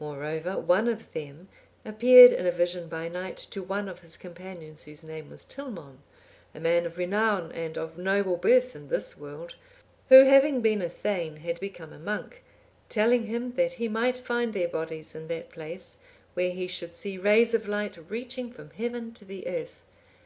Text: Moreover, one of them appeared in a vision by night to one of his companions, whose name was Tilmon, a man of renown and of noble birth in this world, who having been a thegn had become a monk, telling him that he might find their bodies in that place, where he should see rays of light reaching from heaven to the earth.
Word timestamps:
Moreover, 0.00 0.58
one 0.58 0.88
of 0.88 1.12
them 1.12 1.48
appeared 1.84 2.32
in 2.32 2.46
a 2.46 2.50
vision 2.50 2.88
by 2.88 3.10
night 3.10 3.36
to 3.50 3.62
one 3.62 3.90
of 3.90 4.00
his 4.00 4.16
companions, 4.16 4.84
whose 4.84 5.04
name 5.04 5.28
was 5.28 5.44
Tilmon, 5.44 5.98
a 6.54 6.60
man 6.60 6.86
of 6.86 6.96
renown 6.96 7.52
and 7.52 7.76
of 7.76 7.98
noble 7.98 8.38
birth 8.38 8.74
in 8.74 8.88
this 8.88 9.18
world, 9.18 9.54
who 10.08 10.24
having 10.24 10.62
been 10.62 10.80
a 10.80 10.88
thegn 10.88 11.40
had 11.40 11.60
become 11.60 11.92
a 11.92 11.98
monk, 11.98 12.42
telling 12.88 13.26
him 13.26 13.52
that 13.52 13.72
he 13.72 13.86
might 13.86 14.16
find 14.16 14.54
their 14.54 14.66
bodies 14.68 15.14
in 15.14 15.28
that 15.28 15.50
place, 15.50 15.98
where 16.32 16.52
he 16.52 16.66
should 16.66 16.94
see 16.94 17.18
rays 17.18 17.52
of 17.52 17.68
light 17.68 17.98
reaching 18.10 18.50
from 18.50 18.70
heaven 18.70 19.12
to 19.12 19.26
the 19.26 19.46
earth. 19.46 19.82